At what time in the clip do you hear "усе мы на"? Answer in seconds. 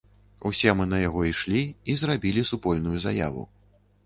0.49-1.01